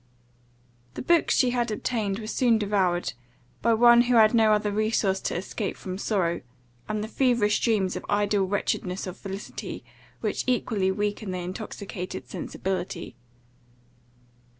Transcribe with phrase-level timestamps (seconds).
[0.95, 3.13] The books she had obtained, were soon devoured,
[3.61, 6.41] by one who had no other resource to escape from sorrow,
[6.89, 9.85] and the feverish dreams of ideal wretchedness or felicity,
[10.21, 13.15] which equally weaken the intoxicated sensibility.